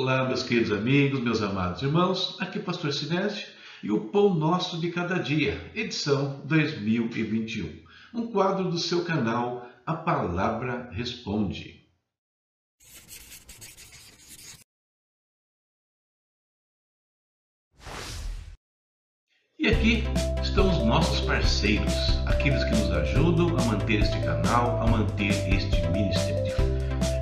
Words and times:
Olá, 0.00 0.24
meus 0.24 0.44
queridos 0.44 0.70
amigos, 0.70 1.18
meus 1.18 1.42
amados 1.42 1.82
irmãos, 1.82 2.36
aqui 2.38 2.60
é 2.60 2.62
Pastor 2.62 2.92
Sinésio 2.92 3.48
e 3.82 3.90
o 3.90 3.98
Pão 4.12 4.32
Nosso 4.32 4.80
de 4.80 4.92
Cada 4.92 5.18
Dia, 5.18 5.72
edição 5.74 6.40
2021, 6.44 7.82
um 8.14 8.28
quadro 8.28 8.70
do 8.70 8.78
seu 8.78 9.04
canal 9.04 9.68
A 9.84 9.94
Palavra 9.94 10.88
Responde. 10.92 11.84
E 19.58 19.66
aqui 19.66 20.04
estão 20.40 20.70
os 20.70 20.86
nossos 20.86 21.22
parceiros, 21.22 21.92
aqueles 22.24 22.62
que 22.62 22.70
nos 22.70 22.92
ajudam 22.92 23.48
a 23.48 23.64
manter 23.64 24.02
este 24.02 24.20
canal, 24.20 24.80
a 24.80 24.86
manter 24.86 25.32
este 25.52 25.84
ministério. 25.88 26.54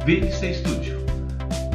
VNC 0.04 0.54
Studio 0.56 0.95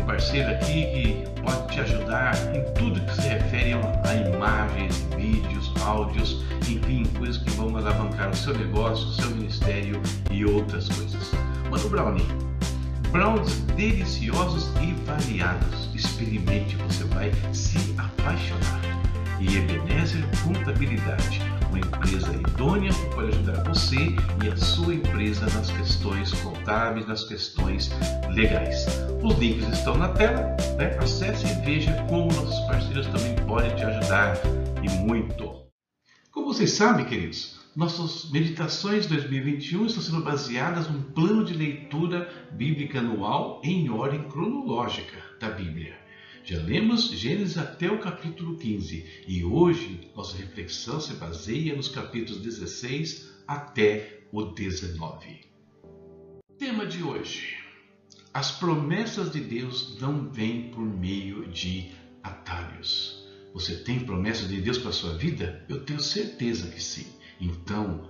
parceiro 0.04 0.50
aqui 0.52 0.86
que 0.86 1.41
pode 1.41 1.73
te 1.73 1.80
ajudar 1.82 2.34
em 2.55 2.64
tudo 2.73 3.02
que 3.02 3.16
se 3.16 3.28
refere 3.28 3.73
a 3.73 4.16
imagens, 4.16 5.08
vídeos, 5.16 5.72
áudios, 5.84 6.44
enfim, 6.70 7.05
coisas 7.18 7.38
que 7.38 7.50
vão 7.52 7.76
alavancar 7.76 8.30
o 8.30 8.36
seu 8.36 8.58
negócio, 8.58 9.08
o 9.08 9.14
seu 9.14 9.30
ministério 9.32 10.02
e 10.30 10.46
outras 10.46 10.88
coisas. 10.90 11.32
Mano 11.70 11.90
Brownie, 11.90 12.27
brownies 13.12 13.60
deliciosos 13.76 14.72
e 14.82 14.94
variados. 15.05 15.90
Experimente, 15.94 16.76
você 16.77 17.04
vai 17.05 17.32
se 17.54 17.94
apaixonar. 17.98 18.82
E 19.40 19.57
Ebenezer 19.57 20.24
Contabilidade 20.44 21.51
uma 21.72 21.80
empresa 21.80 22.34
idônea 22.34 22.91
que 22.94 23.16
pode 23.16 23.30
ajudar 23.30 23.64
você 23.64 24.16
e 24.44 24.50
a 24.50 24.58
sua 24.58 24.94
empresa 24.94 25.46
nas 25.46 25.72
questões 25.72 26.34
contábeis, 26.41 27.08
nas 27.08 27.24
questões 27.24 27.90
legais. 28.30 28.86
Os 29.24 29.38
links 29.40 29.68
estão 29.70 29.98
na 29.98 30.10
tela, 30.10 30.55
né? 30.78 30.98
acesse 31.00 31.48
e 31.48 31.66
veja 31.66 31.94
como 32.10 32.32
nossos 32.34 32.60
parceiros 32.68 33.08
também 33.08 33.36
podem 33.48 33.74
te 33.76 33.84
ajudar 33.84 34.38
e 34.84 34.90
muito. 34.90 35.62
Como 36.30 36.54
vocês 36.54 36.72
sabem, 36.72 37.05
queridos, 37.05 37.60
nossas 37.74 38.30
meditações 38.32 39.06
2021 39.06 39.85
estão 39.85 40.04
sendo 40.04 40.24
baseadas 40.24 40.90
num 40.90 41.02
plano 41.02 41.46
de 41.46 41.54
leitura 41.54 42.30
bíblica 42.52 43.00
anual 43.00 43.62
em 43.63 43.90
ordem 43.90 44.24
cronológica 44.24 45.18
da 45.40 45.50
Bíblia. 45.50 46.01
Já 46.44 46.58
lemos 46.58 47.12
Gênesis 47.12 47.58
até 47.58 47.92
o 47.92 48.00
capítulo 48.00 48.58
15 48.58 49.24
e 49.28 49.44
hoje 49.44 50.10
nossa 50.16 50.36
reflexão 50.36 51.00
se 51.00 51.14
baseia 51.14 51.76
nos 51.76 51.88
capítulos 51.88 52.42
16 52.42 53.30
até 53.48 54.22
o 54.32 54.42
19. 54.46 55.42
Tema 56.58 56.88
de 56.88 57.04
hoje: 57.04 57.58
As 58.34 58.52
promessas 58.52 59.32
de 59.32 59.40
Deus 59.40 60.00
não 60.00 60.32
vêm 60.32 60.72
por 60.72 60.84
meio 60.84 61.48
de 61.48 61.92
atalhos. 62.24 63.24
Você 63.54 63.76
tem 63.76 64.00
promessas 64.00 64.50
de 64.50 64.62
Deus 64.62 64.80
para 64.80 64.90
a 64.90 64.94
sua 64.94 65.16
vida? 65.16 65.64
Eu 65.69 65.86
tenho 65.86 66.00
certeza 66.00 66.68
que 66.69 66.81
sim. 66.81 67.08
Então, 67.40 68.09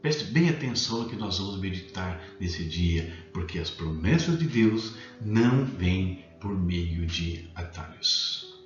Preste 0.00 0.24
bem 0.24 0.48
atenção 0.48 1.04
no 1.04 1.08
que 1.08 1.14
nós 1.14 1.38
vamos 1.38 1.60
meditar 1.60 2.20
nesse 2.40 2.64
dia, 2.64 3.16
porque 3.32 3.60
as 3.60 3.70
promessas 3.70 4.36
de 4.36 4.48
Deus 4.48 4.96
não 5.24 5.64
vêm 5.64 6.24
por 6.42 6.58
meio 6.58 7.06
de 7.06 7.48
atalhos. 7.54 8.60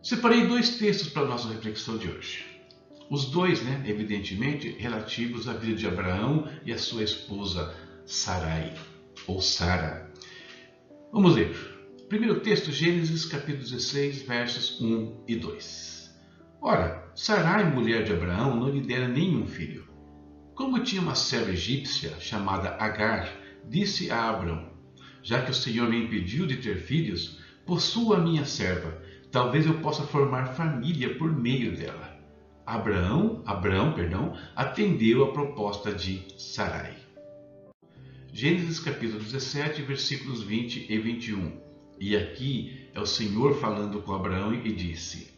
Separei 0.00 0.46
dois 0.46 0.78
textos 0.78 1.08
para 1.08 1.22
a 1.22 1.28
nossa 1.28 1.48
reflexão 1.48 1.98
de 1.98 2.08
hoje. 2.08 2.46
Os 3.10 3.24
dois, 3.24 3.60
né, 3.62 3.82
evidentemente, 3.86 4.70
relativos 4.78 5.48
à 5.48 5.52
vida 5.52 5.76
de 5.76 5.86
Abraão 5.88 6.48
e 6.64 6.72
a 6.72 6.78
sua 6.78 7.02
esposa 7.02 7.74
Sarai, 8.06 8.72
ou 9.26 9.42
Sara. 9.42 10.12
Vamos 11.12 11.34
ler. 11.34 11.52
Primeiro 12.08 12.40
texto, 12.40 12.70
Gênesis 12.70 13.26
capítulo 13.26 13.64
16, 13.64 14.22
versos 14.22 14.80
1 14.80 15.24
e 15.26 15.34
2. 15.34 16.16
Ora, 16.62 17.10
Sarai, 17.16 17.68
mulher 17.68 18.04
de 18.04 18.12
Abraão, 18.12 18.54
não 18.54 18.70
lhe 18.70 18.80
dera 18.80 19.08
nenhum 19.08 19.46
filho. 19.46 19.88
Como 20.54 20.82
tinha 20.84 21.02
uma 21.02 21.16
serva 21.16 21.50
egípcia 21.50 22.14
chamada 22.20 22.76
Agar, 22.78 23.28
disse 23.68 24.10
a 24.10 24.30
Abraão: 24.30 24.77
já 25.22 25.42
que 25.42 25.50
o 25.50 25.54
Senhor 25.54 25.88
me 25.88 26.04
impediu 26.04 26.46
de 26.46 26.56
ter 26.56 26.76
filhos, 26.76 27.38
possua 27.66 28.16
a 28.16 28.20
minha 28.20 28.44
serva, 28.44 29.00
talvez 29.30 29.66
eu 29.66 29.74
possa 29.80 30.02
formar 30.02 30.54
família 30.54 31.14
por 31.16 31.30
meio 31.30 31.76
dela. 31.76 32.16
Abraão, 32.64 33.42
Abraão, 33.46 33.92
perdão, 33.92 34.36
atendeu 34.54 35.24
a 35.24 35.32
proposta 35.32 35.92
de 35.92 36.22
Sarai. 36.36 36.94
Gênesis 38.32 38.78
capítulo 38.78 39.20
17, 39.20 39.82
versículos 39.82 40.42
20 40.42 40.86
e 40.88 40.98
21. 40.98 41.60
E 41.98 42.16
aqui 42.16 42.88
é 42.94 43.00
o 43.00 43.06
Senhor 43.06 43.54
falando 43.58 44.02
com 44.02 44.14
Abraão 44.14 44.54
e 44.54 44.72
disse: 44.72 45.32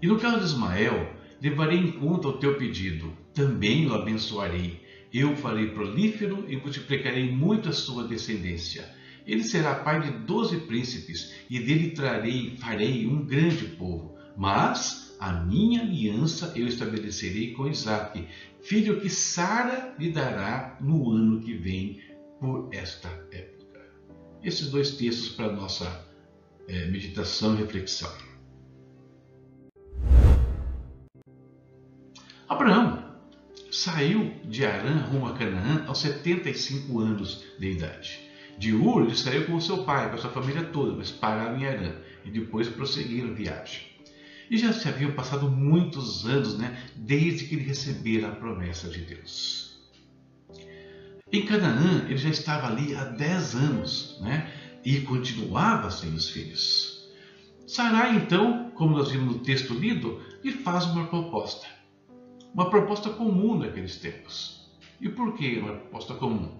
E 0.00 0.06
no 0.06 0.18
caso 0.18 0.38
de 0.38 0.46
Ismael, 0.46 1.14
levarei 1.40 1.78
em 1.78 1.92
conta 1.92 2.28
o 2.28 2.38
teu 2.38 2.56
pedido, 2.56 3.12
também 3.34 3.86
o 3.86 3.94
abençoarei 3.94 4.80
eu 5.12 5.36
farei 5.36 5.68
prolífero 5.68 6.44
e 6.48 6.56
multiplicarei 6.56 7.30
muito 7.30 7.68
a 7.68 7.72
sua 7.72 8.06
descendência. 8.06 8.88
Ele 9.26 9.44
será 9.44 9.74
pai 9.74 10.00
de 10.00 10.10
doze 10.24 10.58
príncipes, 10.60 11.34
e 11.48 11.58
dele 11.60 11.90
trarei, 11.90 12.56
farei 12.56 13.06
um 13.06 13.24
grande 13.24 13.64
povo. 13.76 14.16
Mas 14.36 15.16
a 15.20 15.32
minha 15.32 15.82
aliança 15.82 16.52
eu 16.56 16.66
estabelecerei 16.66 17.52
com 17.52 17.68
Isaque, 17.68 18.26
filho 18.62 19.00
que 19.00 19.10
Sara 19.10 19.94
lhe 19.98 20.10
dará 20.10 20.78
no 20.80 21.10
ano 21.10 21.40
que 21.40 21.54
vem, 21.54 22.00
por 22.40 22.70
esta 22.72 23.08
época. 23.30 23.80
Esses 24.42 24.70
dois 24.70 24.92
textos 24.92 25.28
para 25.28 25.52
nossa 25.52 26.06
é, 26.66 26.86
meditação 26.86 27.54
e 27.54 27.58
reflexão. 27.58 28.10
Abraão 32.48 33.14
saiu 33.70 34.34
de 34.60 34.66
Arã 34.66 34.98
rumo 35.10 35.26
a 35.26 35.32
Canaã 35.32 35.86
aos 35.86 36.00
75 36.00 36.98
anos 36.98 37.46
de 37.58 37.70
idade. 37.70 38.20
De 38.58 38.74
Ur, 38.74 39.04
ele 39.04 39.16
saiu 39.16 39.46
com 39.46 39.58
seu 39.58 39.84
pai, 39.84 40.10
com 40.10 40.18
sua 40.18 40.28
família 40.28 40.64
toda, 40.64 40.94
mas 40.94 41.10
pararam 41.10 41.58
em 41.58 41.66
Arã 41.66 41.94
e 42.26 42.30
depois 42.30 42.68
prosseguiram 42.68 43.30
a 43.30 43.32
viagem. 43.32 43.80
E 44.50 44.58
já 44.58 44.70
se 44.70 44.86
haviam 44.86 45.12
passado 45.12 45.50
muitos 45.50 46.26
anos, 46.26 46.58
né, 46.58 46.78
desde 46.94 47.46
que 47.46 47.54
ele 47.54 47.64
recebera 47.64 48.28
a 48.28 48.36
promessa 48.36 48.90
de 48.90 49.00
Deus. 49.00 49.80
Em 51.32 51.46
Canaã, 51.46 52.04
ele 52.04 52.18
já 52.18 52.28
estava 52.28 52.66
ali 52.66 52.94
há 52.94 53.04
10 53.04 53.54
anos, 53.54 54.18
né, 54.20 54.52
e 54.84 55.00
continuava 55.00 55.90
sem 55.90 56.12
os 56.12 56.28
filhos. 56.28 57.08
Sarai, 57.66 58.14
então, 58.14 58.70
como 58.74 58.94
nós 58.94 59.10
vimos 59.10 59.36
no 59.36 59.38
texto 59.40 59.72
lido, 59.72 60.20
lhe 60.44 60.52
faz 60.52 60.84
uma 60.84 61.06
proposta 61.06 61.79
uma 62.54 62.70
proposta 62.70 63.10
comum 63.10 63.58
naqueles 63.58 63.96
tempos. 63.96 64.68
E 65.00 65.08
por 65.08 65.34
que 65.34 65.58
uma 65.58 65.74
proposta 65.74 66.14
comum? 66.14 66.50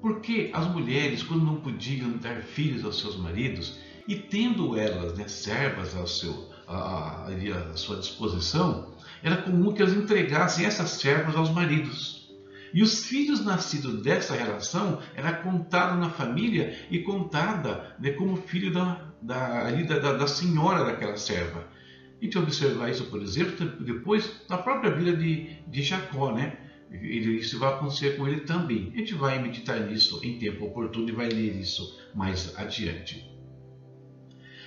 Porque 0.00 0.50
as 0.52 0.66
mulheres, 0.66 1.22
quando 1.22 1.44
não 1.44 1.56
podiam 1.56 2.16
dar 2.18 2.42
filhos 2.42 2.84
aos 2.84 3.00
seus 3.00 3.16
maridos, 3.16 3.78
e 4.06 4.16
tendo 4.16 4.76
elas 4.76 5.16
né, 5.16 5.28
servas 5.28 5.96
ao 5.96 6.06
seu, 6.06 6.50
a, 6.66 7.28
sua 7.74 7.96
disposição, 7.96 8.92
era 9.22 9.36
comum 9.36 9.72
que 9.72 9.80
elas 9.80 9.94
entregassem 9.94 10.66
essas 10.66 10.90
servas 10.90 11.36
aos 11.36 11.50
maridos. 11.50 12.30
E 12.74 12.82
os 12.82 13.04
filhos 13.04 13.44
nascidos 13.44 14.02
dessa 14.02 14.34
relação 14.34 14.98
era 15.14 15.32
contado 15.32 15.98
na 15.98 16.10
família 16.10 16.76
e 16.90 17.00
contada 17.00 17.94
né, 17.98 18.10
como 18.12 18.36
filho 18.36 18.72
da, 18.72 19.00
da, 19.20 19.70
da, 19.70 20.12
da 20.14 20.26
senhora 20.26 20.84
daquela 20.84 21.16
serva. 21.16 21.64
A 22.22 22.24
gente 22.24 22.38
observar 22.38 22.88
isso, 22.88 23.06
por 23.06 23.20
exemplo, 23.20 23.66
depois 23.84 24.42
na 24.48 24.56
própria 24.56 24.92
vida 24.92 25.16
de, 25.16 25.56
de 25.66 25.82
Jacó, 25.82 26.32
né? 26.32 26.56
Isso 26.88 27.58
vai 27.58 27.74
acontecer 27.74 28.16
com 28.16 28.28
ele 28.28 28.42
também. 28.42 28.92
A 28.94 28.98
gente 28.98 29.14
vai 29.14 29.42
meditar 29.42 29.80
nisso 29.80 30.20
em 30.22 30.38
tempo 30.38 30.66
oportuno 30.66 31.08
e 31.08 31.12
vai 31.12 31.28
ler 31.28 31.56
isso 31.56 32.00
mais 32.14 32.56
adiante. 32.56 33.28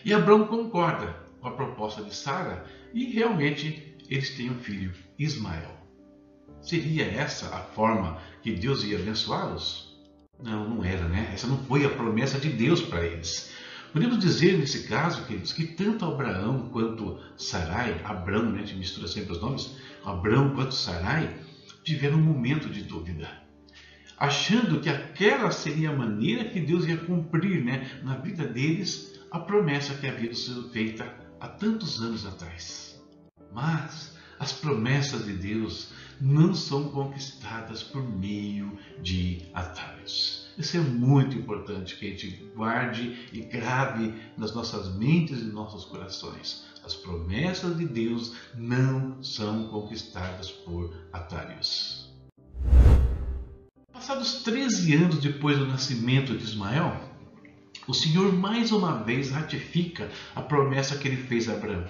E 0.04 0.14
Abraão 0.14 0.48
concorda 0.48 1.16
com 1.40 1.48
a 1.48 1.52
proposta 1.52 2.04
de 2.04 2.14
Sara 2.14 2.66
e 2.94 3.06
realmente 3.06 3.96
eles 4.10 4.36
têm 4.36 4.50
um 4.50 4.60
filho, 4.60 4.92
Ismael. 5.18 5.72
Seria 6.62 7.06
essa 7.06 7.56
a 7.56 7.60
forma 7.60 8.20
que 8.42 8.52
Deus 8.52 8.84
ia 8.84 9.00
abençoá-los? 9.00 9.98
Não, 10.44 10.68
não 10.68 10.84
era, 10.84 11.08
né? 11.08 11.32
Essa 11.34 11.48
não 11.48 11.58
foi 11.60 11.86
a 11.86 11.90
promessa 11.90 12.38
de 12.38 12.50
Deus 12.50 12.82
para 12.82 13.06
eles. 13.06 13.56
Podemos 13.96 14.20
dizer, 14.20 14.58
nesse 14.58 14.90
caso, 14.90 15.26
queridos, 15.26 15.54
que 15.54 15.66
tanto 15.66 16.04
Abraão 16.04 16.68
quanto 16.70 16.85
Sarai, 17.38 18.02
Abraão, 18.04 18.52
né, 18.52 18.62
a 18.62 18.66
gente 18.66 18.78
mistura 18.78 19.08
sempre 19.08 19.34
os 19.34 19.42
nomes, 19.42 19.76
Abraão 20.04 20.56
quanto 20.56 20.74
Sarai, 20.74 21.36
tiveram 21.84 22.18
um 22.18 22.24
momento 22.24 22.70
de 22.70 22.84
dúvida, 22.84 23.30
achando 24.18 24.80
que 24.80 24.90
aquela 24.90 25.52
seria 25.52 25.92
a 25.92 25.96
maneira 25.96 26.46
que 26.46 26.60
Deus 26.60 26.86
ia 26.86 26.98
cumprir 26.98 27.64
né, 27.64 28.02
na 28.04 28.18
vida 28.18 28.48
deles 28.48 29.20
a 29.30 29.40
promessa 29.40 29.94
que 29.96 30.08
havia 30.08 30.34
sido 30.34 30.70
feita 30.70 31.14
há 31.40 31.48
tantos 31.48 32.02
anos 32.02 32.26
atrás. 32.26 33.00
Mas 33.54 34.16
as 34.40 34.52
promessas 34.52 35.26
de 35.26 35.34
Deus 35.34 35.92
não 36.20 36.54
são 36.54 36.90
conquistadas 36.90 37.84
por 37.84 38.02
meio 38.02 38.78
de 39.02 39.44
atalhos. 39.54 40.48
Isso 40.58 40.78
é 40.78 40.80
muito 40.80 41.38
importante 41.38 41.98
que 41.98 42.08
a 42.08 42.10
gente 42.10 42.52
guarde 42.56 43.28
e 43.34 43.42
grave 43.42 44.14
nas 44.38 44.56
nossas 44.56 44.96
mentes 44.96 45.42
e 45.42 45.46
nossos 45.46 45.86
corações. 45.86 46.66
As 46.86 46.94
promessas 46.94 47.76
de 47.78 47.86
Deus 47.88 48.34
não 48.54 49.24
são 49.24 49.70
conquistadas 49.70 50.52
por 50.52 50.94
atalhos. 51.12 52.14
Passados 53.92 54.44
13 54.44 54.94
anos 54.94 55.18
depois 55.18 55.58
do 55.58 55.66
nascimento 55.66 56.38
de 56.38 56.44
Ismael, 56.44 56.96
o 57.88 57.94
Senhor 57.94 58.32
mais 58.32 58.72
uma 58.72 59.04
vez 59.04 59.32
ratifica 59.32 60.12
a 60.36 60.44
promessa 60.44 60.96
que 60.96 61.08
ele 61.08 61.18
fez 61.18 61.50
a 61.50 61.54
Abraão. 61.54 61.86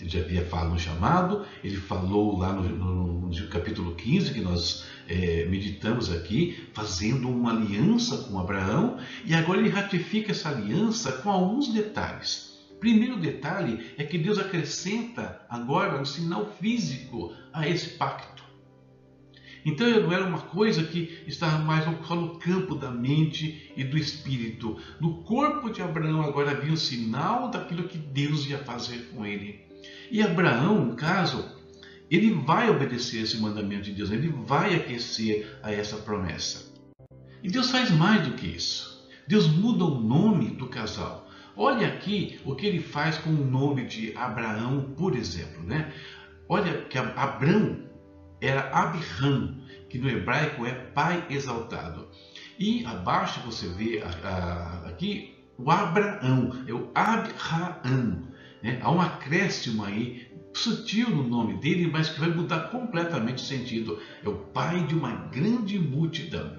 Ele 0.00 0.08
já 0.08 0.20
havia 0.20 0.46
falado 0.46 0.70
no 0.70 0.78
chamado, 0.78 1.44
ele 1.62 1.76
falou 1.76 2.38
lá 2.38 2.52
no, 2.54 2.62
no, 2.62 3.28
no 3.28 3.48
capítulo 3.48 3.94
15, 3.94 4.32
que 4.32 4.40
nós 4.40 4.86
é, 5.06 5.44
meditamos 5.46 6.10
aqui, 6.10 6.66
fazendo 6.72 7.28
uma 7.28 7.52
aliança 7.52 8.16
com 8.16 8.38
Abraão, 8.38 8.96
e 9.26 9.34
agora 9.34 9.60
ele 9.60 9.68
ratifica 9.68 10.30
essa 10.30 10.48
aliança 10.48 11.12
com 11.12 11.30
alguns 11.30 11.68
detalhes. 11.74 12.47
Primeiro 12.80 13.16
detalhe 13.18 13.92
é 13.96 14.04
que 14.04 14.18
Deus 14.18 14.38
acrescenta 14.38 15.40
agora 15.48 16.00
um 16.00 16.04
sinal 16.04 16.46
físico 16.60 17.34
a 17.52 17.68
esse 17.68 17.90
pacto. 17.90 18.38
Então 19.64 19.88
não 19.88 20.12
era 20.12 20.24
uma 20.24 20.40
coisa 20.40 20.84
que 20.84 21.22
estava 21.26 21.58
mais 21.58 21.84
só 22.06 22.14
no 22.14 22.38
campo 22.38 22.74
da 22.74 22.90
mente 22.90 23.72
e 23.76 23.84
do 23.84 23.98
espírito. 23.98 24.78
No 25.00 25.22
corpo 25.22 25.70
de 25.70 25.82
Abraão 25.82 26.22
agora 26.22 26.52
havia 26.52 26.72
um 26.72 26.76
sinal 26.76 27.50
daquilo 27.50 27.88
que 27.88 27.98
Deus 27.98 28.46
ia 28.46 28.58
fazer 28.58 29.10
com 29.12 29.26
ele. 29.26 29.60
E 30.10 30.22
Abraão, 30.22 30.86
no 30.86 30.96
caso, 30.96 31.44
ele 32.10 32.32
vai 32.32 32.70
obedecer 32.70 33.22
esse 33.22 33.36
mandamento 33.38 33.82
de 33.82 33.92
Deus, 33.92 34.10
ele 34.10 34.28
vai 34.28 34.74
aquecer 34.74 35.58
a 35.62 35.72
essa 35.72 35.96
promessa. 35.96 36.72
E 37.42 37.48
Deus 37.48 37.70
faz 37.70 37.90
mais 37.90 38.26
do 38.26 38.34
que 38.34 38.46
isso. 38.46 39.06
Deus 39.26 39.46
muda 39.46 39.84
o 39.84 40.00
nome 40.00 40.46
do 40.50 40.66
casal. 40.66 41.27
Olha 41.60 41.88
aqui 41.88 42.38
o 42.44 42.54
que 42.54 42.64
ele 42.64 42.80
faz 42.80 43.18
com 43.18 43.30
o 43.30 43.44
nome 43.44 43.84
de 43.84 44.16
Abraão, 44.16 44.94
por 44.96 45.16
exemplo. 45.16 45.60
Né? 45.64 45.92
Olha 46.48 46.82
que 46.82 46.96
Abraão 46.96 47.80
era 48.40 48.70
Abraham, 48.70 49.58
que 49.90 49.98
no 49.98 50.08
hebraico 50.08 50.64
é 50.64 50.72
pai 50.72 51.26
exaltado. 51.28 52.08
E 52.60 52.86
abaixo 52.86 53.40
você 53.40 53.66
vê 53.66 54.00
aqui 54.86 55.36
o 55.58 55.68
Abraão, 55.68 56.64
é 56.64 56.72
o 56.72 56.92
Abraham. 56.94 58.22
Né? 58.62 58.78
Há 58.80 58.92
um 58.92 59.00
acréscimo 59.00 59.84
aí 59.84 60.30
sutil 60.54 61.10
no 61.10 61.24
nome 61.24 61.54
dele, 61.54 61.90
mas 61.92 62.08
que 62.08 62.20
vai 62.20 62.30
mudar 62.30 62.70
completamente 62.70 63.42
o 63.42 63.46
sentido. 63.46 64.00
É 64.24 64.28
o 64.28 64.36
pai 64.36 64.86
de 64.86 64.94
uma 64.94 65.10
grande 65.10 65.76
multidão. 65.76 66.56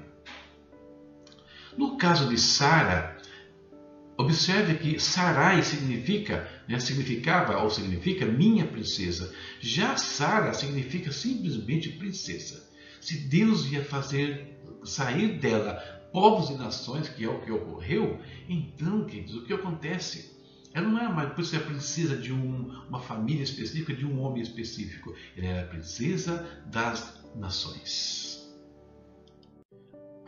No 1.78 1.98
caso 1.98 2.28
de 2.28 2.38
Sara, 2.38 3.18
observe 4.20 4.74
que 4.76 5.00
Sarai 5.00 5.64
significa, 5.64 6.46
né, 6.68 6.78
significava 6.78 7.58
ou 7.64 7.70
significa 7.70 8.26
minha 8.26 8.68
princesa. 8.68 9.34
Já 9.62 9.96
Sara 9.96 10.54
significa 10.54 11.10
simplesmente 11.10 11.90
princesa. 11.94 12.68
Se 13.00 13.18
Deus 13.18 13.72
ia 13.72 13.82
fazer 13.82 14.60
sair 14.84 15.40
dela 15.40 15.74
povos 16.12 16.50
e 16.50 16.58
nações, 16.58 17.08
que 17.08 17.24
é 17.24 17.30
o 17.30 17.40
que 17.40 17.52
ocorreu, 17.52 18.20
então, 18.50 19.06
queridos, 19.06 19.36
o 19.36 19.46
que 19.46 19.54
acontece? 19.54 20.38
Ela 20.74 20.90
não 20.90 21.00
era 21.00 21.10
mais 21.10 21.34
por 21.34 21.46
ser 21.46 21.58
a 21.58 21.62
princesa 21.62 22.18
de 22.18 22.34
um, 22.34 22.84
uma 22.90 23.00
família 23.00 23.44
específica, 23.44 23.94
de 23.94 24.06
um 24.06 24.20
homem 24.20 24.44
específico. 24.44 25.16
Ela 25.38 25.48
era 25.48 25.62
a 25.62 25.70
princesa 25.70 26.46
das 26.66 27.24
nações. 27.36 28.29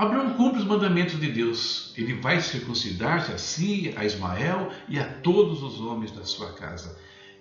Abraão 0.01 0.33
cumpre 0.33 0.59
os 0.59 0.65
mandamentos 0.65 1.19
de 1.19 1.31
Deus. 1.31 1.93
Ele 1.95 2.15
vai 2.15 2.41
circuncidar-se 2.41 3.33
a 3.33 3.37
si, 3.37 3.93
a 3.95 4.03
Ismael 4.03 4.71
e 4.89 4.97
a 4.97 5.07
todos 5.07 5.61
os 5.61 5.79
homens 5.79 6.11
da 6.11 6.25
sua 6.25 6.53
casa. 6.53 6.97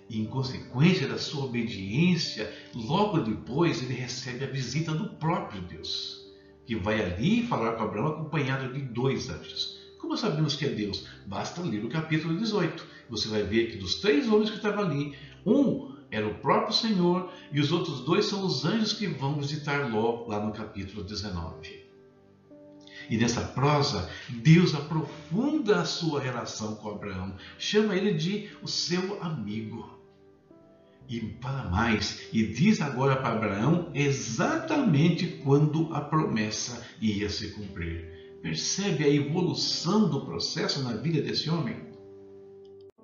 E, 0.07 0.21
em 0.21 0.25
consequência 0.25 1.07
da 1.07 1.17
sua 1.17 1.45
obediência, 1.45 2.53
logo 2.75 3.17
depois 3.21 3.81
ele 3.81 3.95
recebe 3.95 4.45
a 4.45 4.47
visita 4.47 4.93
do 4.93 5.09
próprio 5.15 5.59
Deus, 5.63 6.23
que 6.67 6.75
vai 6.75 7.03
ali 7.03 7.47
falar 7.47 7.71
com 7.71 7.83
Abraão 7.83 8.09
acompanhado 8.09 8.71
de 8.71 8.81
dois 8.81 9.27
anjos. 9.27 9.79
Como 9.97 10.15
sabemos 10.15 10.55
que 10.55 10.65
é 10.65 10.69
Deus? 10.69 11.07
Basta 11.25 11.63
ler 11.63 11.83
o 11.83 11.89
capítulo 11.89 12.37
18. 12.37 12.85
Você 13.09 13.27
vai 13.27 13.41
ver 13.41 13.71
que 13.71 13.77
dos 13.77 13.95
três 13.95 14.29
homens 14.29 14.51
que 14.51 14.57
estavam 14.57 14.85
ali, 14.85 15.15
um 15.43 15.95
era 16.11 16.27
o 16.27 16.35
próprio 16.35 16.75
Senhor 16.75 17.33
e 17.51 17.59
os 17.59 17.71
outros 17.71 18.01
dois 18.01 18.25
são 18.25 18.45
os 18.45 18.63
anjos 18.65 18.93
que 18.93 19.07
vão 19.07 19.39
visitar 19.39 19.91
Ló 19.91 20.27
lá 20.27 20.39
no 20.39 20.51
capítulo 20.51 21.03
19. 21.03 21.80
E 23.11 23.17
nessa 23.17 23.41
prosa, 23.41 24.09
Deus 24.29 24.73
aprofunda 24.73 25.81
a 25.81 25.85
sua 25.85 26.21
relação 26.21 26.75
com 26.75 26.91
Abraão, 26.91 27.35
chama 27.59 27.93
ele 27.93 28.13
de 28.13 28.49
o 28.61 28.69
seu 28.69 29.21
amigo. 29.21 29.99
E 31.09 31.19
para 31.19 31.69
mais, 31.69 32.29
e 32.31 32.47
diz 32.47 32.79
agora 32.79 33.17
para 33.17 33.35
Abraão 33.35 33.91
exatamente 33.93 35.27
quando 35.43 35.93
a 35.93 35.99
promessa 35.99 36.87
ia 37.01 37.29
se 37.29 37.49
cumprir. 37.49 38.39
Percebe 38.41 39.03
a 39.03 39.09
evolução 39.09 40.09
do 40.09 40.21
processo 40.21 40.81
na 40.81 40.93
vida 40.93 41.21
desse 41.21 41.49
homem? 41.49 41.75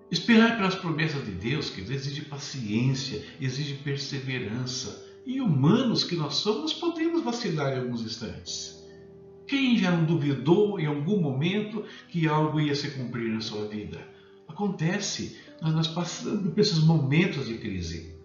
Esperar 0.09 0.55
pelas 0.55 0.75
promessas 0.75 1.25
de 1.25 1.31
Deus, 1.31 1.69
que 1.69 1.81
exige 1.81 2.21
paciência, 2.21 3.25
exige 3.41 3.73
perseverança. 3.73 5.05
E 5.25 5.41
humanos 5.41 6.05
que 6.05 6.15
nós 6.15 6.35
somos, 6.35 6.71
podemos 6.71 7.21
vacilar 7.25 7.73
em 7.73 7.81
alguns 7.81 8.03
instantes. 8.03 8.76
Quem 9.47 9.77
já 9.77 9.91
não 9.91 10.03
duvidou 10.03 10.79
em 10.79 10.85
algum 10.85 11.19
momento 11.19 11.85
que 12.09 12.27
algo 12.27 12.59
ia 12.59 12.75
se 12.75 12.91
cumprir 12.91 13.29
na 13.29 13.39
sua 13.39 13.67
vida? 13.67 14.05
Acontece, 14.47 15.37
nós 15.61 15.87
passamos 15.87 16.51
por 16.51 16.59
esses 16.59 16.79
momentos 16.79 17.47
de 17.47 17.57
crise. 17.57 18.15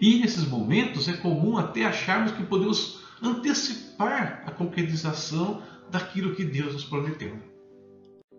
E 0.00 0.18
nesses 0.18 0.46
momentos 0.46 1.08
é 1.08 1.12
comum 1.12 1.58
até 1.58 1.84
acharmos 1.84 2.32
que 2.32 2.42
podemos 2.44 3.00
antecipar 3.22 4.42
a 4.46 4.50
concretização 4.50 5.62
daquilo 5.90 6.34
que 6.34 6.44
Deus 6.44 6.72
nos 6.72 6.84
prometeu. 6.84 7.38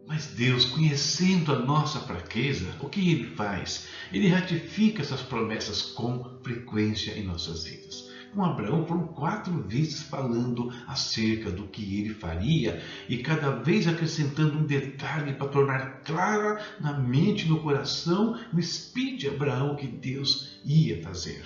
Mas 0.06 0.28
Deus, 0.28 0.66
conhecendo 0.66 1.54
a 1.54 1.60
nossa 1.60 2.00
fraqueza, 2.00 2.76
o 2.82 2.90
que 2.90 3.12
Ele 3.12 3.36
faz? 3.36 3.88
Ele 4.12 4.28
ratifica 4.28 5.02
essas 5.02 5.22
promessas 5.22 5.82
com 5.82 6.38
frequência 6.44 7.18
em 7.18 7.24
nossas 7.24 7.64
vidas. 7.64 8.13
Com 8.34 8.44
Abraão 8.44 8.86
foram 8.88 9.06
quatro 9.08 9.62
vezes 9.62 10.02
falando 10.02 10.74
acerca 10.88 11.52
do 11.52 11.68
que 11.68 12.00
ele 12.00 12.16
faria 12.16 12.82
e 13.08 13.18
cada 13.20 13.52
vez 13.52 13.88
acrescentando 13.88 14.58
um 14.58 14.66
detalhe 14.66 15.34
para 15.34 15.48
tornar 15.50 16.02
clara 16.02 16.60
na 16.80 16.98
mente 16.98 17.48
no 17.48 17.62
coração, 17.62 18.40
no 18.52 18.60
espírito 18.60 19.20
de 19.20 19.28
Abraão, 19.28 19.74
o 19.74 19.76
que 19.76 19.86
Deus 19.86 20.60
ia 20.66 21.02
fazer. 21.04 21.44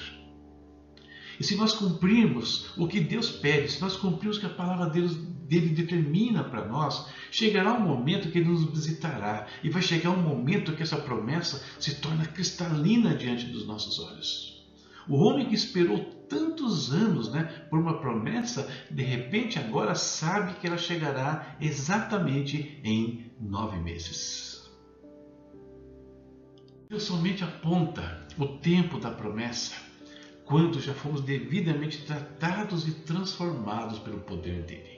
E 1.38 1.44
se 1.44 1.56
nós 1.56 1.74
cumprirmos 1.74 2.72
o 2.78 2.88
que 2.88 3.02
Deus 3.02 3.30
pede, 3.30 3.70
se 3.70 3.82
nós 3.82 3.98
cumprirmos 3.98 4.38
o 4.38 4.40
que 4.40 4.46
a 4.46 4.50
palavra 4.50 4.90
Deus, 4.90 5.16
dele 5.16 5.70
determina 5.70 6.44
para 6.44 6.66
nós, 6.66 7.08
chegará 7.30 7.74
um 7.74 7.82
momento 7.82 8.32
que 8.32 8.40
ele 8.40 8.50
nos 8.50 8.64
visitará 8.64 9.46
e 9.64 9.70
vai 9.70 9.82
chegar 9.82 10.12
um 10.12 10.22
momento 10.22 10.74
que 10.74 10.84
essa 10.84 10.98
promessa 10.98 11.64
se 11.80 11.96
torna 11.96 12.26
cristalina 12.26 13.14
diante 13.14 13.46
dos 13.46 13.68
nossos 13.68 14.00
olhos. 14.00 14.66
O 15.08 15.18
homem 15.18 15.48
que 15.48 15.56
esperou 15.56 16.17
tantos 16.28 16.92
anos 16.92 17.30
né, 17.30 17.44
por 17.70 17.80
uma 17.80 18.00
promessa, 18.00 18.68
de 18.90 19.04
repente 19.04 19.60
agora 19.60 19.96
sabe 19.96 20.54
que 20.56 20.68
ela 20.68 20.78
chegará 20.78 21.56
exatamente 21.60 22.80
em 22.84 23.32
nove 23.40 23.80
meses. 23.80 24.70
Deus 26.90 27.04
somente 27.04 27.44
aponta 27.44 28.26
o 28.38 28.46
tempo 28.46 28.98
da 29.00 29.12
promessa 29.12 29.76
quando 30.46 30.80
já 30.80 30.94
fomos 30.94 31.22
devidamente 31.22 32.06
tratados 32.06 32.88
e 32.88 32.92
transformados 32.92 34.00
pelo 34.00 34.20
poder 34.22 34.64
dele. 34.64 34.97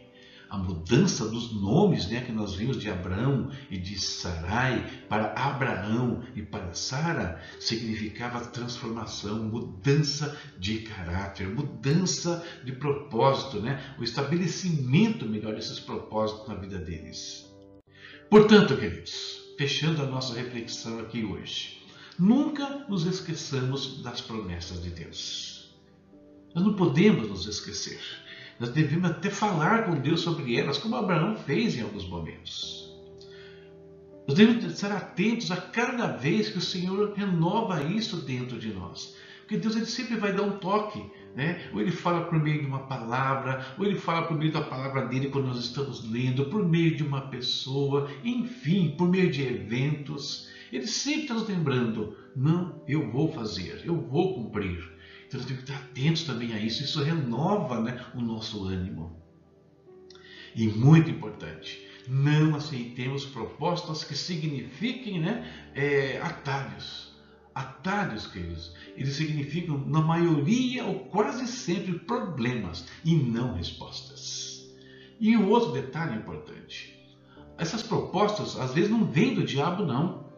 A 0.50 0.58
mudança 0.58 1.28
dos 1.28 1.54
nomes 1.54 2.08
né, 2.08 2.22
que 2.22 2.32
nós 2.32 2.56
vimos 2.56 2.80
de 2.80 2.90
Abraão 2.90 3.52
e 3.70 3.78
de 3.78 4.00
Sarai 4.00 4.84
para 5.08 5.34
Abraão 5.34 6.24
e 6.36 6.42
para 6.42 6.74
Sara 6.74 7.42
significava 7.60 8.46
transformação, 8.46 9.44
mudança 9.44 10.36
de 10.58 10.80
caráter, 10.80 11.48
mudança 11.48 12.44
de 12.66 12.72
propósito, 12.72 13.62
né? 13.62 13.96
o 14.00 14.04
estabelecimento 14.04 15.26
melhor 15.26 15.56
desses 15.56 15.80
propósitos 15.80 16.48
na 16.48 16.56
vida 16.56 16.80
deles. 16.80 17.46
Portanto, 18.30 18.76
queridos, 18.76 19.54
fechando 19.58 20.02
a 20.02 20.06
nossa 20.06 20.34
reflexão 20.34 21.00
aqui 21.00 21.24
hoje, 21.24 21.80
Nunca 22.20 22.86
nos 22.90 23.06
esqueçamos 23.06 24.04
das 24.04 24.20
promessas 24.20 24.84
de 24.84 24.90
Deus. 24.90 25.74
Nós 26.54 26.66
não 26.66 26.74
podemos 26.74 27.30
nos 27.30 27.48
esquecer. 27.48 28.02
Nós 28.60 28.70
devemos 28.70 29.10
até 29.10 29.30
falar 29.30 29.86
com 29.86 30.00
Deus 30.00 30.22
sobre 30.22 30.58
elas, 30.58 30.78
como 30.78 30.96
Abraão 30.96 31.36
fez 31.36 31.78
em 31.78 31.82
alguns 31.82 32.08
momentos. 32.08 32.94
Nós 34.28 34.38
devemos 34.38 34.66
estar 34.66 34.92
atentos 34.92 35.50
a 35.50 35.58
cada 35.58 36.08
vez 36.08 36.50
que 36.50 36.58
o 36.58 36.62
Senhor 36.62 37.14
renova 37.16 37.82
isso 37.84 38.18
dentro 38.18 38.60
de 38.60 38.74
nós. 38.74 39.16
Porque 39.40 39.58
Deus 39.58 39.76
ele 39.76 39.86
sempre 39.86 40.18
vai 40.18 40.34
dar 40.34 40.44
um 40.44 40.60
toque. 40.60 41.02
Né? 41.36 41.70
Ou 41.74 41.80
ele 41.80 41.92
fala 41.92 42.26
por 42.26 42.38
meio 42.38 42.62
de 42.62 42.68
uma 42.68 42.80
palavra, 42.80 43.66
ou 43.78 43.86
ele 43.86 43.96
fala 43.96 44.28
por 44.28 44.38
meio 44.38 44.52
da 44.52 44.62
palavra 44.62 45.06
dele 45.08 45.30
quando 45.30 45.48
nós 45.48 45.58
estamos 45.58 46.08
lendo, 46.10 46.46
por 46.46 46.68
meio 46.68 46.96
de 46.96 47.04
uma 47.04 47.22
pessoa, 47.22 48.10
enfim, 48.24 48.94
por 48.98 49.08
meio 49.08 49.32
de 49.32 49.42
eventos. 49.42 50.50
Ele 50.72 50.86
sempre 50.86 51.22
está 51.22 51.34
nos 51.34 51.48
lembrando: 51.48 52.16
não, 52.36 52.84
eu 52.88 53.10
vou 53.10 53.32
fazer, 53.32 53.82
eu 53.86 53.96
vou 53.96 54.36
cumprir. 54.36 54.99
Então 55.30 55.40
nós 55.40 55.48
temos 55.48 55.64
que 55.64 55.72
estar 55.72 55.86
atentos 55.86 56.24
também 56.24 56.54
a 56.54 56.60
isso. 56.60 56.84
Isso 56.84 57.04
renova 57.04 57.80
né, 57.80 58.04
o 58.16 58.20
nosso 58.22 58.66
ânimo. 58.66 59.16
E 60.56 60.68
muito 60.68 61.12
importante, 61.12 61.88
não 62.08 62.56
aceitemos 62.56 63.26
propostas 63.26 64.04
que 64.04 64.18
signifiquem 64.18 65.20
né, 65.20 65.48
é, 65.76 66.20
atalhos. 66.20 67.08
Atalhos, 67.54 68.26
queridos, 68.26 68.74
eles 68.96 69.16
significam, 69.16 69.78
na 69.78 70.02
maioria 70.02 70.86
ou 70.86 71.00
quase 71.06 71.46
sempre, 71.46 72.00
problemas 72.00 72.88
e 73.06 73.14
não 73.16 73.54
respostas. 73.54 74.68
E 75.20 75.38
um 75.38 75.50
outro 75.50 75.74
detalhe 75.74 76.16
importante: 76.16 77.08
essas 77.58 77.84
propostas 77.84 78.58
às 78.58 78.74
vezes 78.74 78.90
não 78.90 79.06
vêm 79.06 79.36
do 79.36 79.44
diabo, 79.44 79.86
não. 79.86 80.29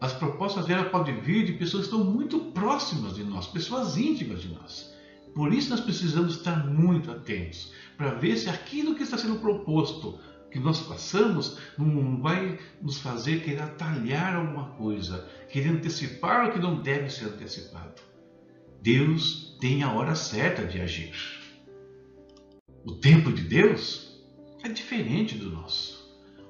As 0.00 0.12
propostas 0.12 0.66
dela 0.66 0.84
podem 0.84 1.20
vir 1.20 1.44
de 1.44 1.54
pessoas 1.54 1.86
que 1.86 1.94
estão 1.94 2.04
muito 2.04 2.38
próximas 2.52 3.16
de 3.16 3.24
nós, 3.24 3.48
pessoas 3.48 3.96
íntimas 3.96 4.42
de 4.42 4.48
nós. 4.48 4.94
Por 5.34 5.52
isso 5.52 5.70
nós 5.70 5.80
precisamos 5.80 6.36
estar 6.36 6.66
muito 6.66 7.10
atentos 7.10 7.72
para 7.96 8.14
ver 8.14 8.36
se 8.36 8.48
aquilo 8.48 8.94
que 8.94 9.02
está 9.02 9.18
sendo 9.18 9.40
proposto, 9.40 10.18
que 10.50 10.58
nós 10.58 10.80
passamos, 10.80 11.58
não 11.76 12.20
vai 12.22 12.58
nos 12.80 12.98
fazer 12.98 13.42
querer 13.42 13.62
atalhar 13.62 14.36
alguma 14.36 14.70
coisa, 14.70 15.28
querer 15.50 15.70
antecipar 15.70 16.48
o 16.48 16.52
que 16.52 16.58
não 16.58 16.80
deve 16.80 17.10
ser 17.10 17.26
antecipado. 17.26 18.00
Deus 18.80 19.56
tem 19.60 19.82
a 19.82 19.92
hora 19.92 20.14
certa 20.14 20.64
de 20.64 20.80
agir. 20.80 21.12
O 22.84 22.92
tempo 22.92 23.32
de 23.32 23.42
Deus 23.42 24.22
é 24.62 24.68
diferente 24.68 25.36
do 25.36 25.50
nosso. 25.50 25.97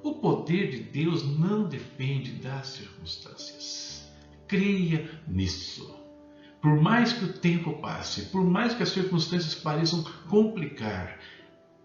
O 0.01 0.13
poder 0.13 0.69
de 0.71 0.79
Deus 0.79 1.23
não 1.37 1.63
depende 1.63 2.31
das 2.31 2.67
circunstâncias. 2.67 4.09
Creia 4.47 5.09
nisso. 5.27 5.95
Por 6.61 6.81
mais 6.81 7.13
que 7.13 7.25
o 7.25 7.33
tempo 7.33 7.73
passe, 7.79 8.23
por 8.23 8.43
mais 8.43 8.73
que 8.73 8.83
as 8.83 8.89
circunstâncias 8.89 9.55
pareçam 9.55 10.03
complicar, 10.29 11.19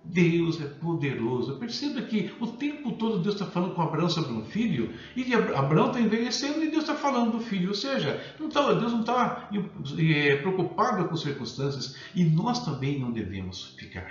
Deus 0.04 0.60
é 0.60 0.66
poderoso. 0.66 1.58
Perceba 1.58 2.02
que 2.02 2.32
o 2.40 2.46
tempo 2.46 2.92
todo 2.92 3.20
Deus 3.20 3.36
está 3.36 3.46
falando 3.46 3.74
com 3.74 3.82
Abraão 3.82 4.08
sobre 4.08 4.32
um 4.32 4.44
filho, 4.44 4.92
e 5.16 5.32
Abraão 5.34 5.88
está 5.88 6.00
envelhecendo 6.00 6.62
e 6.62 6.70
Deus 6.70 6.82
está 6.82 6.94
falando 6.94 7.32
do 7.32 7.40
filho. 7.40 7.68
Ou 7.68 7.74
seja, 7.74 8.20
não 8.38 8.48
tá, 8.48 8.72
Deus 8.74 8.92
não 8.92 9.00
está 9.00 9.48
é, 9.98 10.36
preocupado 10.36 11.08
com 11.08 11.16
circunstâncias, 11.16 11.96
e 12.14 12.24
nós 12.24 12.64
também 12.64 12.98
não 12.98 13.10
devemos 13.10 13.74
ficar 13.78 14.04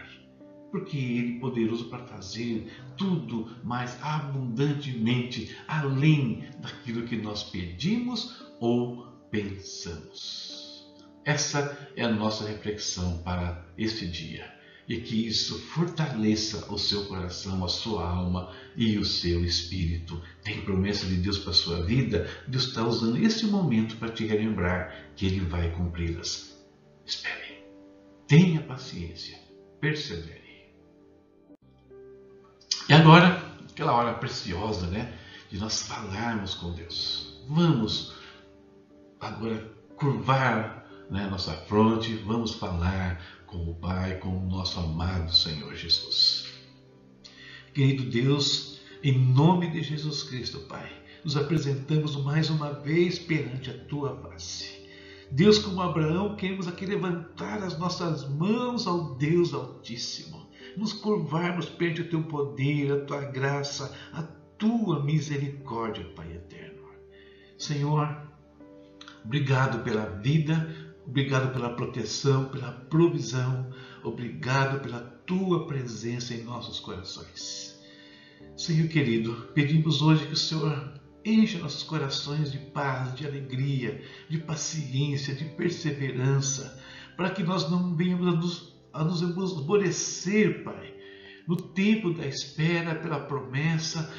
porque 0.74 0.98
Ele 0.98 1.36
é 1.36 1.40
poderoso 1.40 1.86
para 1.86 2.04
fazer 2.08 2.68
tudo 2.98 3.48
mais 3.64 3.96
abundantemente, 4.02 5.56
além 5.68 6.46
daquilo 6.60 7.06
que 7.06 7.16
nós 7.16 7.44
pedimos 7.44 8.44
ou 8.60 9.06
pensamos. 9.30 10.92
Essa 11.24 11.78
é 11.96 12.04
a 12.04 12.12
nossa 12.12 12.48
reflexão 12.48 13.20
para 13.20 13.64
este 13.78 14.08
dia. 14.08 14.52
E 14.90 14.98
que 14.98 15.28
isso 15.28 15.60
fortaleça 15.60 16.66
o 16.74 16.78
seu 16.80 17.06
coração, 17.06 17.64
a 17.64 17.70
sua 17.70 18.10
alma 18.10 18.52
e 18.76 18.98
o 18.98 19.06
seu 19.06 19.46
espírito. 19.46 20.20
Tem 20.44 20.62
promessa 20.62 21.06
de 21.06 21.18
Deus 21.18 21.38
para 21.38 21.52
a 21.52 21.54
sua 21.54 21.86
vida? 21.86 22.28
Deus 22.48 22.66
está 22.66 22.84
usando 22.84 23.20
esse 23.20 23.46
momento 23.46 23.96
para 23.98 24.12
te 24.12 24.26
relembrar 24.26 25.12
que 25.16 25.28
Ele 25.28 25.42
vai 25.42 25.72
cumpri-las. 25.72 26.60
Espere. 27.06 27.64
Tenha 28.28 28.60
paciência. 28.64 29.38
Persevere. 29.80 30.43
E 32.90 32.94
agora, 32.94 33.42
aquela 33.72 33.94
hora 33.94 34.14
preciosa, 34.14 34.88
né? 34.88 35.18
De 35.50 35.58
nós 35.58 35.84
falarmos 35.84 36.56
com 36.56 36.74
Deus. 36.74 37.42
Vamos 37.48 38.14
agora 39.22 39.72
curvar 39.96 40.86
né, 41.10 41.28
nossa 41.30 41.54
fronte, 41.54 42.14
vamos 42.16 42.56
falar 42.56 43.22
com 43.46 43.70
o 43.70 43.76
Pai, 43.76 44.18
com 44.18 44.38
o 44.38 44.50
nosso 44.50 44.80
amado 44.82 45.34
Senhor 45.34 45.74
Jesus. 45.76 46.48
Querido 47.74 48.04
Deus, 48.04 48.82
em 49.02 49.18
nome 49.18 49.72
de 49.72 49.82
Jesus 49.82 50.24
Cristo, 50.24 50.60
Pai, 50.62 50.92
nos 51.24 51.38
apresentamos 51.38 52.18
mais 52.18 52.50
uma 52.50 52.74
vez 52.74 53.18
perante 53.18 53.70
a 53.70 53.78
tua 53.86 54.18
face. 54.24 54.84
Deus, 55.32 55.58
como 55.58 55.82
Abraão, 55.82 56.36
queremos 56.36 56.68
aqui 56.68 56.86
levantar 56.86 57.64
as 57.64 57.78
nossas 57.80 58.28
mãos 58.28 58.86
ao 58.86 59.16
Deus 59.16 59.54
Altíssimo 59.54 60.43
nos 60.78 60.94
curvarmos 60.94 61.68
perante 61.68 62.02
o 62.02 62.10
teu 62.10 62.24
poder, 62.24 62.92
a 62.92 63.06
tua 63.06 63.22
graça, 63.22 63.96
a 64.12 64.24
tua 64.58 65.04
misericórdia, 65.04 66.06
Pai 66.16 66.32
eterno. 66.34 66.84
Senhor, 67.58 68.28
obrigado 69.24 69.84
pela 69.84 70.06
vida, 70.06 70.70
obrigado 71.06 71.54
pela 71.54 71.76
proteção, 71.76 72.46
pela 72.46 72.72
provisão, 72.72 73.70
obrigado 74.04 74.82
pela 74.82 75.00
tua 75.00 75.68
presença 75.68 76.34
em 76.34 76.44
nossos 76.44 76.80
corações. 76.80 77.80
Senhor 78.56 78.88
querido, 78.88 79.50
pedimos 79.54 80.02
hoje 80.02 80.28
que 80.28 80.34
o 80.34 80.38
Senhor 80.38 81.02
encha 81.26 81.60
nossos 81.60 81.84
corações 81.84 82.52
de 82.52 82.58
paz, 82.58 83.16
de 83.16 83.26
alegria, 83.26 84.02
de 84.30 84.38
paciência, 84.40 85.34
de 85.34 85.46
perseverança, 85.46 86.80
para 87.16 87.30
que 87.30 87.44
nós 87.44 87.70
não 87.70 87.96
venhamos 87.96 88.28
a 88.28 88.32
nos 88.32 88.73
a 88.94 89.04
nos 89.04 89.22
esmorecer, 89.22 90.64
Pai, 90.64 90.94
no 91.48 91.58
tempo 91.58 92.14
da 92.14 92.26
espera 92.26 92.96
pela 92.96 93.20
promessa 93.20 94.10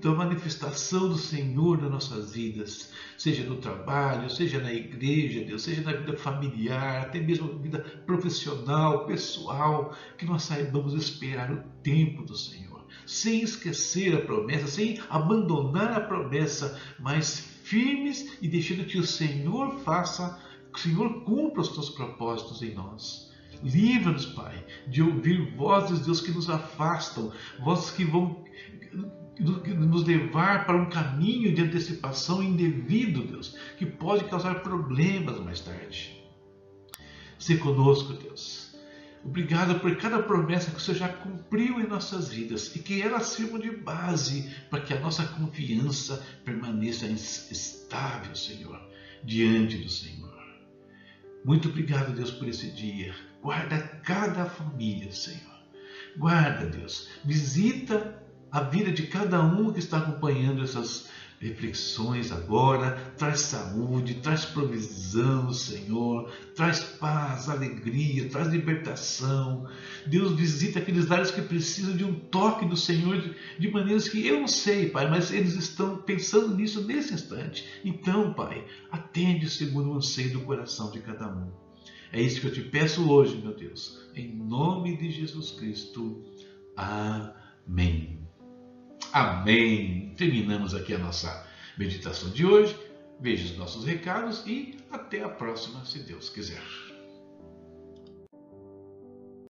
da 0.00 0.12
manifestação 0.12 1.10
do 1.10 1.18
Senhor 1.18 1.78
nas 1.78 1.90
nossas 1.90 2.32
vidas, 2.32 2.90
seja 3.18 3.44
no 3.44 3.56
trabalho, 3.56 4.30
seja 4.30 4.58
na 4.58 4.72
igreja, 4.72 5.44
Deus, 5.44 5.62
seja 5.62 5.82
na 5.82 5.92
vida 5.92 6.16
familiar, 6.16 7.02
até 7.02 7.20
mesmo 7.20 7.52
na 7.52 7.58
vida 7.58 7.80
profissional, 8.06 9.04
pessoal, 9.04 9.94
que 10.16 10.24
nós 10.24 10.44
saibamos 10.44 10.94
esperar 10.94 11.52
o 11.52 11.62
tempo 11.82 12.22
do 12.22 12.34
Senhor, 12.34 12.82
sem 13.04 13.42
esquecer 13.42 14.14
a 14.14 14.22
promessa, 14.22 14.68
sem 14.68 14.98
abandonar 15.10 15.92
a 15.92 16.00
promessa, 16.00 16.80
mas 16.98 17.38
firmes 17.62 18.38
e 18.40 18.48
deixando 18.48 18.86
que 18.86 18.98
o 18.98 19.06
Senhor 19.06 19.80
faça, 19.80 20.40
que 20.72 20.78
o 20.78 20.82
Senhor 20.82 21.24
cumpra 21.24 21.60
os 21.60 21.74
seus 21.74 21.90
propósitos 21.90 22.62
em 22.62 22.72
nós. 22.72 23.29
Livra-nos, 23.62 24.26
Pai, 24.26 24.64
de 24.86 25.02
ouvir 25.02 25.54
vozes, 25.54 26.00
Deus, 26.00 26.20
que 26.20 26.30
nos 26.30 26.48
afastam, 26.48 27.32
vozes 27.58 27.90
que 27.90 28.04
vão 28.04 28.44
nos 29.38 30.04
levar 30.04 30.66
para 30.66 30.76
um 30.76 30.88
caminho 30.88 31.54
de 31.54 31.62
antecipação 31.62 32.42
indevido, 32.42 33.22
Deus, 33.22 33.56
que 33.78 33.86
pode 33.86 34.24
causar 34.24 34.62
problemas 34.62 35.38
mais 35.40 35.60
tarde. 35.60 36.22
Se 37.38 37.56
conosco, 37.56 38.12
Deus. 38.12 38.70
Obrigado 39.22 39.78
por 39.80 39.94
cada 39.96 40.22
promessa 40.22 40.70
que 40.70 40.78
o 40.78 40.80
Senhor 40.80 40.98
já 40.98 41.08
cumpriu 41.08 41.78
em 41.78 41.86
nossas 41.86 42.30
vidas 42.30 42.74
e 42.74 42.78
que 42.78 43.02
elas 43.02 43.26
sirvam 43.26 43.58
de 43.58 43.70
base 43.70 44.50
para 44.70 44.80
que 44.80 44.94
a 44.94 45.00
nossa 45.00 45.24
confiança 45.26 46.24
permaneça 46.42 47.06
estável, 47.06 48.34
Senhor, 48.34 48.80
diante 49.22 49.76
do 49.76 49.90
Senhor. 49.90 50.30
Muito 51.44 51.68
obrigado, 51.68 52.14
Deus, 52.14 52.30
por 52.30 52.48
esse 52.48 52.70
dia. 52.70 53.14
Guarda 53.42 53.78
cada 54.04 54.44
família, 54.44 55.12
Senhor. 55.12 55.40
Guarda, 56.16 56.66
Deus. 56.66 57.08
Visita 57.24 58.22
a 58.50 58.60
vida 58.60 58.90
de 58.90 59.06
cada 59.06 59.42
um 59.42 59.72
que 59.72 59.78
está 59.78 59.98
acompanhando 59.98 60.62
essas 60.62 61.08
reflexões 61.40 62.30
agora. 62.30 63.14
Traz 63.16 63.40
saúde, 63.40 64.16
traz 64.16 64.44
provisão, 64.44 65.52
Senhor. 65.52 66.30
Traz 66.54 66.80
paz, 66.80 67.48
alegria, 67.48 68.28
traz 68.28 68.48
libertação. 68.48 69.66
Deus 70.06 70.32
visita 70.32 70.78
aqueles 70.78 71.08
lares 71.08 71.30
que 71.30 71.40
precisam 71.40 71.96
de 71.96 72.04
um 72.04 72.12
toque 72.12 72.66
do 72.66 72.76
Senhor 72.76 73.20
de, 73.20 73.34
de 73.58 73.70
maneiras 73.70 74.08
que 74.08 74.26
eu 74.26 74.40
não 74.40 74.48
sei, 74.48 74.90
Pai, 74.90 75.08
mas 75.08 75.30
eles 75.30 75.54
estão 75.54 75.96
pensando 75.96 76.54
nisso 76.54 76.86
nesse 76.86 77.14
instante. 77.14 77.64
Então, 77.84 78.34
Pai, 78.34 78.66
atende 78.90 79.48
segundo 79.48 79.92
o 79.92 79.96
anseio 79.96 80.34
do 80.34 80.40
coração 80.40 80.90
de 80.90 81.00
cada 81.00 81.26
um. 81.26 81.59
É 82.12 82.20
isso 82.20 82.40
que 82.40 82.48
eu 82.48 82.52
te 82.52 82.62
peço 82.62 83.08
hoje, 83.08 83.36
meu 83.36 83.54
Deus. 83.54 84.00
Em 84.16 84.34
nome 84.34 84.96
de 84.96 85.10
Jesus 85.12 85.52
Cristo. 85.52 86.24
Amém. 86.76 88.18
Amém. 89.12 90.12
Terminamos 90.16 90.74
aqui 90.74 90.92
a 90.92 90.98
nossa 90.98 91.46
meditação 91.78 92.30
de 92.30 92.44
hoje. 92.44 92.76
Veja 93.20 93.44
os 93.44 93.56
nossos 93.56 93.84
recados 93.84 94.44
e 94.46 94.78
até 94.90 95.22
a 95.22 95.28
próxima, 95.28 95.84
se 95.84 96.00
Deus 96.00 96.30
quiser. 96.30 96.62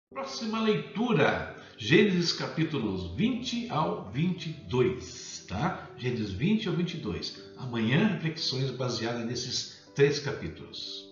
Próxima 0.10 0.60
leitura, 0.60 1.56
Gênesis 1.78 2.34
capítulos 2.34 3.16
20 3.16 3.70
ao 3.70 4.12
22, 4.12 5.46
tá? 5.48 5.89
Gênesis 5.98 6.32
20 6.32 6.68
ao 6.68 6.75
22. 6.75 7.42
Amanhã, 7.56 8.08
reflexões 8.08 8.70
baseadas 8.72 9.25
nesses 9.25 9.89
três 9.96 10.20
capítulos. 10.20 11.09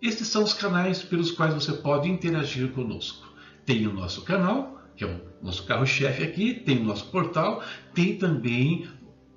Estes 0.00 0.28
são 0.28 0.42
os 0.42 0.52
canais 0.52 1.02
pelos 1.02 1.30
quais 1.30 1.54
você 1.54 1.72
pode 1.72 2.08
interagir 2.08 2.70
conosco. 2.72 3.32
Tem 3.64 3.86
o 3.86 3.92
nosso 3.92 4.22
canal, 4.22 4.82
que 4.96 5.04
é 5.04 5.06
o 5.06 5.20
nosso 5.42 5.64
carro-chefe 5.64 6.22
aqui, 6.22 6.54
tem 6.54 6.78
o 6.78 6.84
nosso 6.84 7.06
portal, 7.06 7.62
tem 7.94 8.16
também 8.16 8.86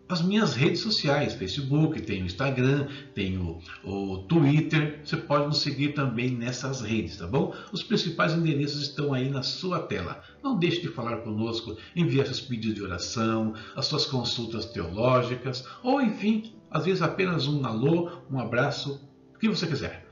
as 0.10 0.22
minhas 0.22 0.56
redes 0.56 0.80
sociais, 0.80 1.34
Facebook, 1.34 2.02
tem 2.02 2.24
o 2.24 2.26
Instagram, 2.26 2.88
tem 3.14 3.38
o, 3.38 3.60
o, 3.84 4.20
Twitter, 4.20 5.02
você 5.04 5.18
pode 5.18 5.48
nos 5.48 5.62
seguir 5.62 5.94
também 5.94 6.32
nessas 6.32 6.82
redes, 6.82 7.18
tá 7.18 7.28
bom? 7.28 7.54
Os 7.74 7.84
principais 7.84 8.34
endereços 8.34 8.84
estão 8.84 9.14
aí 9.14 9.30
na 9.30 9.44
sua 9.44 9.82
tela. 9.82 10.22
Não 10.42 10.58
deixe 10.58 10.82
de 10.82 10.88
falar 10.88 11.18
conosco, 11.18 11.76
enviar 11.94 12.26
seus 12.26 12.40
pedidos 12.40 12.76
de 12.76 12.84
oração, 12.84 13.54
as 13.76 13.86
suas 13.86 14.06
consultas 14.06 14.66
teológicas, 14.68 15.68
ou 15.84 16.02
enfim, 16.02 16.54
às 16.72 16.86
vezes 16.86 17.02
apenas 17.02 17.48
um 17.48 17.66
alô, 17.66 18.10
um 18.32 18.40
abraço, 18.40 19.02
o 19.36 19.40
que 19.40 19.50
você 19.50 19.68
quiser. 19.68 20.07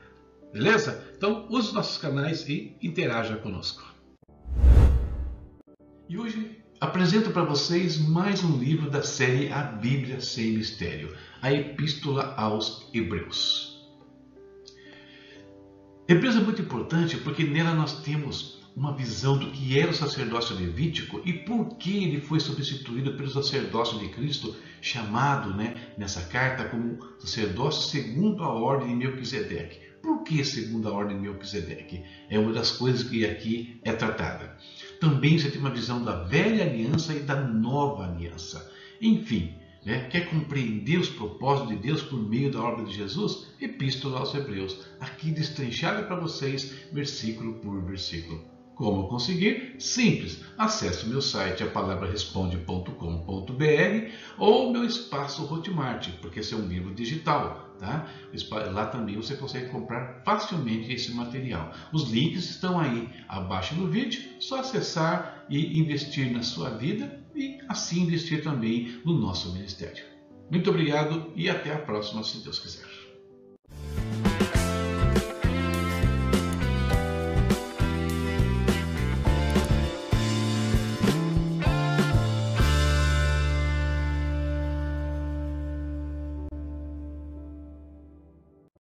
Beleza? 0.56 1.04
Então 1.14 1.46
use 1.50 1.68
os 1.68 1.74
nossos 1.74 1.98
canais 1.98 2.48
e 2.48 2.74
interaja 2.82 3.36
conosco. 3.36 3.84
E 6.08 6.16
hoje 6.16 6.62
apresento 6.80 7.30
para 7.30 7.44
vocês 7.44 7.98
mais 7.98 8.42
um 8.42 8.56
livro 8.56 8.88
da 8.88 9.02
série 9.02 9.52
A 9.52 9.60
Bíblia 9.64 10.18
Sem 10.18 10.52
Mistério, 10.52 11.14
a 11.42 11.52
Epístola 11.52 12.32
aos 12.38 12.88
Hebreus. 12.94 13.86
Hebreus 16.08 16.36
é 16.36 16.40
muito 16.40 16.62
importante 16.62 17.18
porque 17.18 17.44
nela 17.44 17.74
nós 17.74 18.00
temos 18.00 18.62
uma 18.74 18.96
visão 18.96 19.36
do 19.36 19.50
que 19.50 19.78
era 19.78 19.90
o 19.90 19.94
sacerdócio 19.94 20.56
levítico 20.56 21.20
e 21.26 21.34
por 21.34 21.76
que 21.76 22.02
ele 22.02 22.20
foi 22.22 22.40
substituído 22.40 23.12
pelo 23.12 23.28
sacerdócio 23.28 23.98
de 23.98 24.08
Cristo, 24.08 24.56
chamado 24.80 25.52
né, 25.52 25.74
nessa 25.98 26.22
carta 26.22 26.64
como 26.64 26.98
sacerdócio 27.18 27.90
segundo 27.90 28.42
a 28.42 28.48
ordem 28.48 28.88
de 28.88 28.94
Melquisedeque. 28.94 29.84
Por 30.06 30.22
que 30.22 30.44
segundo 30.44 30.88
a 30.88 30.92
ordem 30.92 31.16
de 31.16 31.22
Melquisedeque? 31.24 32.04
É 32.30 32.38
uma 32.38 32.52
das 32.52 32.70
coisas 32.70 33.02
que 33.02 33.26
aqui 33.26 33.80
é 33.82 33.90
tratada. 33.90 34.56
Também 35.00 35.36
você 35.36 35.50
tem 35.50 35.58
uma 35.58 35.74
visão 35.74 36.04
da 36.04 36.22
velha 36.22 36.62
aliança 36.62 37.12
e 37.12 37.18
da 37.18 37.34
nova 37.34 38.04
aliança. 38.04 38.70
Enfim, 39.02 39.52
né, 39.84 40.08
quer 40.08 40.30
compreender 40.30 41.00
os 41.00 41.08
propósitos 41.08 41.70
de 41.70 41.82
Deus 41.82 42.02
por 42.02 42.22
meio 42.22 42.52
da 42.52 42.62
obra 42.62 42.84
de 42.84 42.94
Jesus? 42.94 43.48
Epístola 43.60 44.20
aos 44.20 44.32
Hebreus, 44.32 44.86
aqui 45.00 45.32
destrinchada 45.32 46.04
para 46.04 46.20
vocês, 46.20 46.72
versículo 46.92 47.54
por 47.54 47.82
versículo. 47.82 48.55
Como 48.76 49.08
conseguir? 49.08 49.74
Simples. 49.78 50.44
Acesse 50.58 51.06
o 51.06 51.08
meu 51.08 51.22
site 51.22 51.62
apalabraresponde.com.br 51.62 54.10
ou 54.36 54.70
meu 54.70 54.84
espaço 54.84 55.50
Hotmart, 55.50 56.10
porque 56.20 56.40
esse 56.40 56.52
é 56.52 56.56
um 56.58 56.68
livro 56.68 56.94
digital. 56.94 57.74
Tá? 57.78 58.06
Lá 58.70 58.84
também 58.86 59.16
você 59.16 59.34
consegue 59.34 59.70
comprar 59.70 60.20
facilmente 60.24 60.92
esse 60.92 61.10
material. 61.12 61.72
Os 61.90 62.10
links 62.10 62.50
estão 62.50 62.78
aí 62.78 63.08
abaixo 63.28 63.74
no 63.74 63.88
vídeo, 63.88 64.22
só 64.40 64.60
acessar 64.60 65.46
e 65.48 65.78
investir 65.78 66.30
na 66.30 66.42
sua 66.42 66.68
vida 66.70 67.24
e 67.34 67.58
assim 67.68 68.02
investir 68.02 68.42
também 68.42 69.00
no 69.04 69.18
nosso 69.18 69.54
ministério. 69.54 70.04
Muito 70.50 70.68
obrigado 70.68 71.32
e 71.34 71.48
até 71.48 71.72
a 71.72 71.78
próxima, 71.78 72.22
se 72.22 72.44
Deus 72.44 72.58
quiser. 72.58 73.05